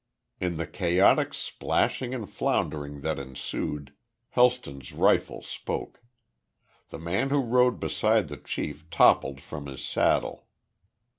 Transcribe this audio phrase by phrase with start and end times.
[0.39, 3.93] In the chaotic splashing and floundering that ensued,
[4.31, 6.01] Helston's rifle spoke.
[6.89, 10.47] The man who rode beside the chief toppled from his saddle.